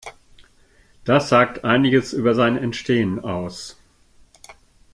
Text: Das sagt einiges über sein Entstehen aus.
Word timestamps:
Das 1.03 1.29
sagt 1.29 1.63
einiges 1.63 2.11
über 2.11 2.33
sein 2.33 2.57
Entstehen 2.57 3.19
aus. 3.23 3.79